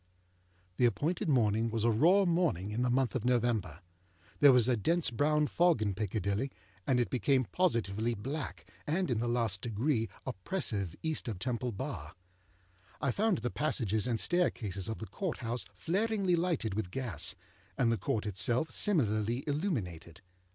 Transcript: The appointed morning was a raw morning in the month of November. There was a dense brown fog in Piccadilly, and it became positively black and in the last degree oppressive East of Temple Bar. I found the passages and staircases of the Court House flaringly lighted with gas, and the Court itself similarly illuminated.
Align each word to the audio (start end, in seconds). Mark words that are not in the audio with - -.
The 0.77 0.85
appointed 0.85 1.29
morning 1.29 1.69
was 1.69 1.83
a 1.83 1.91
raw 1.91 2.25
morning 2.25 2.71
in 2.71 2.81
the 2.81 2.89
month 2.89 3.13
of 3.13 3.23
November. 3.23 3.81
There 4.39 4.51
was 4.51 4.67
a 4.67 4.75
dense 4.75 5.11
brown 5.11 5.45
fog 5.45 5.79
in 5.79 5.93
Piccadilly, 5.93 6.49
and 6.87 6.99
it 6.99 7.11
became 7.11 7.43
positively 7.51 8.15
black 8.15 8.65
and 8.87 9.11
in 9.11 9.19
the 9.19 9.27
last 9.27 9.61
degree 9.61 10.09
oppressive 10.25 10.95
East 11.03 11.27
of 11.27 11.37
Temple 11.37 11.71
Bar. 11.71 12.15
I 12.99 13.11
found 13.11 13.37
the 13.37 13.51
passages 13.51 14.07
and 14.07 14.19
staircases 14.19 14.89
of 14.89 14.97
the 14.97 15.05
Court 15.05 15.37
House 15.37 15.65
flaringly 15.75 16.35
lighted 16.35 16.73
with 16.73 16.89
gas, 16.89 17.35
and 17.77 17.91
the 17.91 17.97
Court 17.99 18.25
itself 18.25 18.71
similarly 18.71 19.43
illuminated. 19.45 20.21